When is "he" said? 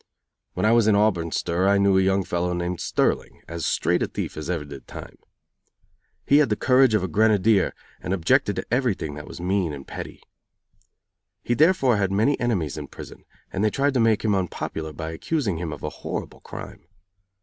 6.25-6.37, 11.43-11.53